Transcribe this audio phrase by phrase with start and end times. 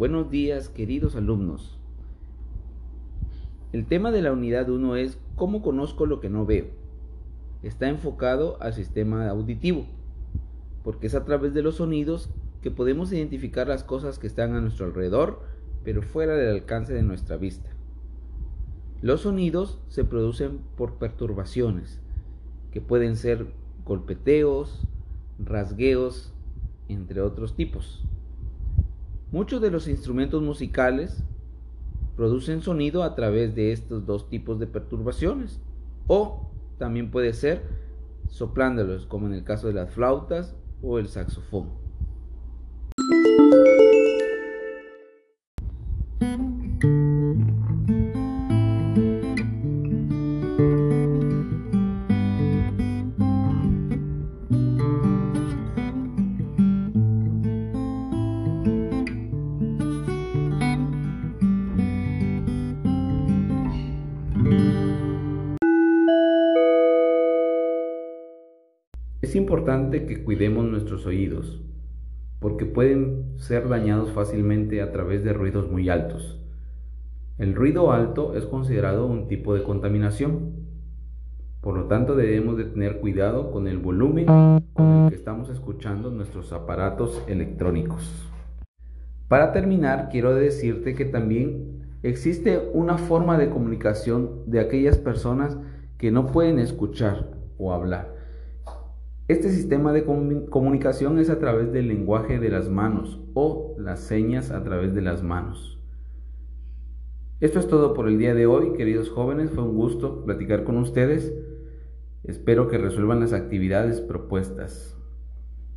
[0.00, 1.78] Buenos días, queridos alumnos.
[3.70, 6.68] El tema de la unidad 1 es ¿Cómo conozco lo que no veo?
[7.62, 9.84] Está enfocado al sistema auditivo,
[10.84, 12.30] porque es a través de los sonidos
[12.62, 15.42] que podemos identificar las cosas que están a nuestro alrededor,
[15.84, 17.68] pero fuera del alcance de nuestra vista.
[19.02, 22.00] Los sonidos se producen por perturbaciones,
[22.72, 23.48] que pueden ser
[23.84, 24.80] golpeteos,
[25.38, 26.32] rasgueos,
[26.88, 28.02] entre otros tipos.
[29.32, 31.22] Muchos de los instrumentos musicales
[32.16, 35.60] producen sonido a través de estos dos tipos de perturbaciones
[36.08, 37.62] o también puede ser
[38.28, 41.68] soplándolos como en el caso de las flautas o el saxofón.
[69.22, 71.60] Es importante que cuidemos nuestros oídos,
[72.38, 76.40] porque pueden ser dañados fácilmente a través de ruidos muy altos.
[77.36, 80.52] El ruido alto es considerado un tipo de contaminación,
[81.60, 86.10] por lo tanto debemos de tener cuidado con el volumen con el que estamos escuchando
[86.10, 88.26] nuestros aparatos electrónicos.
[89.28, 95.58] Para terminar, quiero decirte que también existe una forma de comunicación de aquellas personas
[95.98, 98.19] que no pueden escuchar o hablar.
[99.30, 104.50] Este sistema de comunicación es a través del lenguaje de las manos o las señas
[104.50, 105.78] a través de las manos.
[107.38, 109.52] Esto es todo por el día de hoy, queridos jóvenes.
[109.52, 111.32] Fue un gusto platicar con ustedes.
[112.24, 114.98] Espero que resuelvan las actividades propuestas.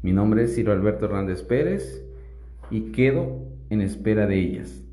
[0.00, 2.06] Mi nombre es Ciro Alberto Hernández Pérez
[2.70, 4.84] y quedo en espera de ellas.